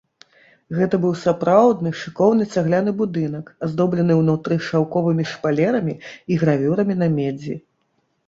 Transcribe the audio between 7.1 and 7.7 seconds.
медзі.